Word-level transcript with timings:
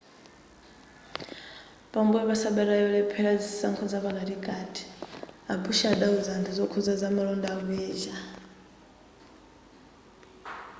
pambuyo 1.93 2.23
pasabata 2.31 2.73
yolephera 2.83 3.31
zisankho 3.43 3.83
zapakatikati 3.93 4.81
a 5.51 5.53
bush 5.61 5.81
adawuza 5.93 6.29
anthu 6.37 6.51
zokuza 6.59 6.93
za 7.01 7.09
malonda 7.15 7.49
ku 7.57 7.63
asia 7.89 8.15